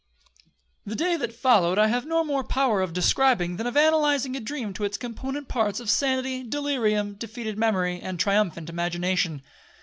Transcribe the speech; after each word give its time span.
'The 0.87 0.95
day 0.95 1.15
that 1.15 1.31
followed 1.31 1.77
I 1.77 1.85
have 1.85 2.07
no 2.07 2.23
more 2.23 2.43
power 2.43 2.81
of 2.81 2.91
describing, 2.91 3.57
than 3.57 3.67
of 3.67 3.75
analysing 3.75 4.35
a 4.35 4.39
dream 4.39 4.73
to 4.73 4.83
its 4.83 4.97
component 4.97 5.47
parts 5.47 5.79
of 5.79 5.91
sanity, 5.91 6.41
delirium, 6.41 7.13
defeated 7.13 7.55
memory, 7.55 7.99
and 8.01 8.19
triumphant 8.19 8.67
imagination. 8.67 9.43